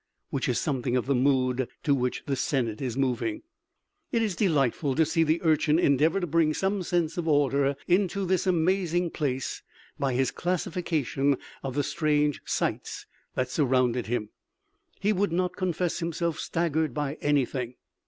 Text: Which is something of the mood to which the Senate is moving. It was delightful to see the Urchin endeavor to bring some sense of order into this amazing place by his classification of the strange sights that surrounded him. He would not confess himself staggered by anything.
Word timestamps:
Which 0.31 0.49
is 0.49 0.57
something 0.59 0.97
of 0.97 1.05
the 1.05 1.13
mood 1.13 1.67
to 1.83 1.93
which 1.93 2.23
the 2.25 2.35
Senate 2.35 2.81
is 2.81 2.97
moving. 2.97 3.43
It 4.11 4.23
was 4.23 4.35
delightful 4.35 4.95
to 4.95 5.05
see 5.05 5.21
the 5.21 5.39
Urchin 5.43 5.77
endeavor 5.77 6.19
to 6.19 6.25
bring 6.25 6.55
some 6.55 6.81
sense 6.81 7.19
of 7.19 7.27
order 7.27 7.75
into 7.87 8.25
this 8.25 8.47
amazing 8.47 9.11
place 9.11 9.61
by 9.99 10.13
his 10.15 10.31
classification 10.31 11.37
of 11.61 11.75
the 11.75 11.83
strange 11.83 12.41
sights 12.45 13.05
that 13.35 13.49
surrounded 13.49 14.07
him. 14.07 14.29
He 14.99 15.13
would 15.13 15.31
not 15.31 15.55
confess 15.55 15.99
himself 15.99 16.39
staggered 16.39 16.95
by 16.95 17.19
anything. 17.21 17.75